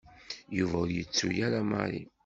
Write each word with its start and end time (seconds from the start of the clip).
Yuba 0.57 0.75
ur 0.83 0.89
yettu 0.95 1.27
ara 1.45 1.59
Mary. 1.69 2.01